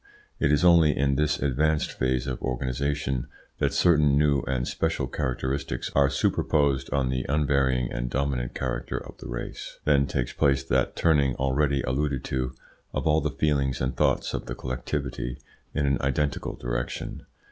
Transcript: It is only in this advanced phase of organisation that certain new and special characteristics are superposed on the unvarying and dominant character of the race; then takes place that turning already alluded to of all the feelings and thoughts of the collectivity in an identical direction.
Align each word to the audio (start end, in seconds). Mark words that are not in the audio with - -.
It 0.39 0.51
is 0.51 0.65
only 0.65 0.97
in 0.97 1.13
this 1.13 1.39
advanced 1.39 1.91
phase 1.91 2.25
of 2.25 2.41
organisation 2.41 3.27
that 3.59 3.71
certain 3.71 4.17
new 4.17 4.41
and 4.47 4.67
special 4.67 5.05
characteristics 5.05 5.91
are 5.93 6.09
superposed 6.09 6.91
on 6.91 7.09
the 7.11 7.23
unvarying 7.29 7.91
and 7.91 8.09
dominant 8.09 8.55
character 8.55 8.97
of 8.97 9.19
the 9.19 9.27
race; 9.27 9.77
then 9.85 10.07
takes 10.07 10.33
place 10.33 10.63
that 10.63 10.95
turning 10.95 11.35
already 11.35 11.83
alluded 11.83 12.23
to 12.23 12.55
of 12.95 13.05
all 13.05 13.21
the 13.21 13.29
feelings 13.29 13.79
and 13.79 13.95
thoughts 13.95 14.33
of 14.33 14.47
the 14.47 14.55
collectivity 14.55 15.37
in 15.75 15.85
an 15.85 16.01
identical 16.01 16.55
direction. 16.55 17.27